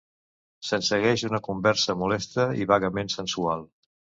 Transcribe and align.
Se'n 0.69 0.85
segueix 0.87 1.25
una 1.27 1.41
conversa 1.49 1.97
molesta 2.05 2.49
i 2.63 2.69
vagament 2.73 3.17
sensual. 3.19 3.67